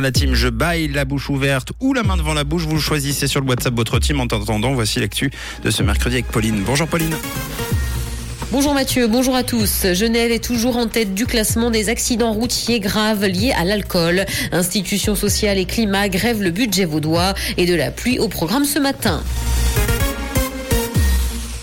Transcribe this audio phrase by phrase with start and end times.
[0.00, 3.26] La team Je baille la bouche ouverte ou la main devant la bouche, vous choisissez
[3.26, 4.20] sur le WhatsApp votre team.
[4.20, 5.30] En attendant, voici l'actu
[5.62, 6.62] de ce mercredi avec Pauline.
[6.64, 7.14] Bonjour Pauline.
[8.50, 9.92] Bonjour Mathieu, bonjour à tous.
[9.92, 14.24] Genève est toujours en tête du classement des accidents routiers graves liés à l'alcool.
[14.50, 18.78] Institutions sociales et climat grèvent le budget vaudois et de la pluie au programme ce
[18.78, 19.22] matin.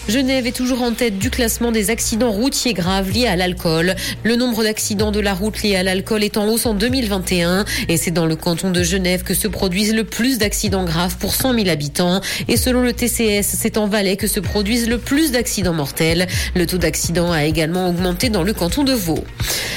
[0.09, 3.93] Genève est toujours en tête du classement des accidents routiers graves liés à l'alcool.
[4.23, 7.95] Le nombre d'accidents de la route liés à l'alcool est en hausse en 2021 et
[7.95, 11.53] c'est dans le canton de Genève que se produisent le plus d'accidents graves pour 100
[11.53, 12.21] 000 habitants.
[12.47, 16.25] Et selon le TCS, c'est en Valais que se produisent le plus d'accidents mortels.
[16.55, 19.23] Le taux d'accident a également augmenté dans le canton de Vaud.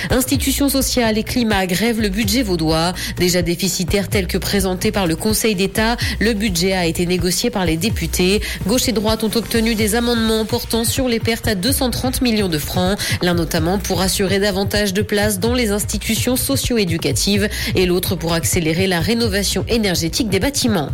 [0.08, 2.94] Institutions sociales et climat grèvent le budget vaudois.
[3.18, 7.66] Déjà déficitaire tel que présenté par le Conseil d'État, le budget a été négocié par
[7.66, 8.40] les députés.
[8.66, 12.58] Gauche et droite ont obtenu des amendements portant sur les pertes à 230 millions de
[12.58, 18.32] francs, l'un notamment pour assurer davantage de places dans les institutions socio-éducatives et l'autre pour
[18.32, 20.90] accélérer la rénovation énergétique des bâtiments.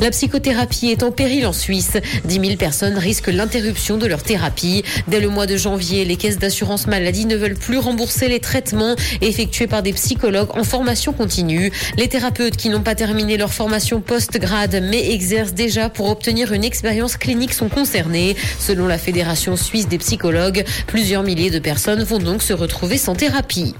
[0.00, 1.96] La psychothérapie est en péril en Suisse.
[2.24, 4.82] 10 000 personnes risquent l'interruption de leur thérapie.
[5.08, 8.96] Dès le mois de janvier, les caisses d'assurance maladie ne veulent plus rembourser les traitements
[9.20, 11.72] effectués par des psychologues en formation continue.
[11.96, 16.64] Les thérapeutes qui n'ont pas terminé leur formation post-grade mais exercent déjà pour obtenir une
[16.64, 18.36] expérience clinique sont concernés.
[18.58, 23.14] Selon la Fédération suisse des psychologues, plusieurs milliers de personnes vont donc se retrouver sans
[23.14, 23.74] thérapie.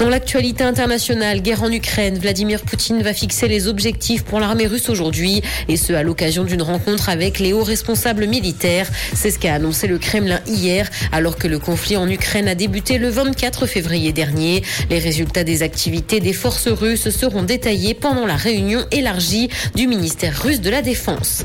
[0.00, 4.88] Dans l'actualité internationale, guerre en Ukraine, Vladimir Poutine va fixer les objectifs pour l'armée russe
[4.88, 8.88] aujourd'hui, et ce à l'occasion d'une rencontre avec les hauts responsables militaires.
[9.12, 12.96] C'est ce qu'a annoncé le Kremlin hier, alors que le conflit en Ukraine a débuté
[12.96, 14.62] le 24 février dernier.
[14.88, 20.42] Les résultats des activités des forces russes seront détaillés pendant la réunion élargie du ministère
[20.42, 21.44] russe de la Défense.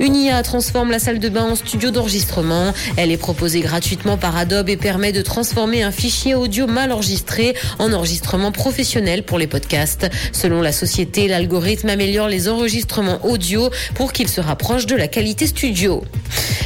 [0.00, 2.74] Une IA transforme la salle de bain en studio d'enregistrement.
[2.98, 7.54] Elle est proposée gratuitement par Adobe et permet de transformer un fichier audio mal enregistré
[7.86, 10.08] en enregistrement professionnel pour les podcasts.
[10.32, 15.46] Selon la société, l'algorithme améliore les enregistrements audio pour qu'ils se rapprochent de la qualité
[15.46, 16.02] studio.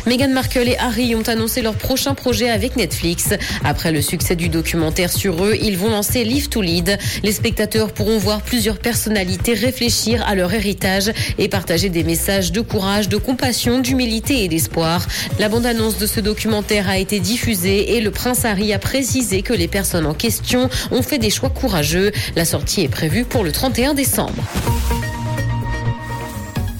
[0.07, 3.31] Meghan Markle et Harry ont annoncé leur prochain projet avec Netflix.
[3.65, 6.99] Après le succès du documentaire sur eux, ils vont lancer Live to Lead.
[7.23, 12.63] Les spectateurs pourront voir plusieurs personnalités réfléchir à leur héritage et partager des messages de
[12.63, 15.07] courage, de compassion, d'humilité et d'espoir.
[15.39, 19.53] La bande-annonce de ce documentaire a été diffusée et le prince Harry a précisé que
[19.53, 22.13] les personnes en question ont fait des choix courageux.
[22.37, 24.45] La sortie est prévue pour le 31 décembre.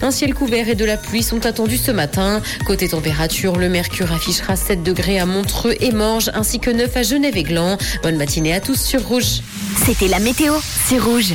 [0.01, 2.41] Un ciel couvert et de la pluie sont attendus ce matin.
[2.65, 7.03] Côté température, le mercure affichera 7 degrés à Montreux et Morges ainsi que 9 à
[7.03, 7.77] Genève et Gland.
[8.03, 9.41] Bonne matinée à tous sur Rouge.
[9.85, 10.53] C'était la météo,
[10.87, 11.29] c'est Rouge.